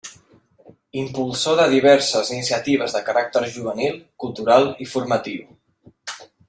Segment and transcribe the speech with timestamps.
[1.01, 5.49] Impulsor de diverses iniciatives de caràcter juvenil, cultural i formatiu.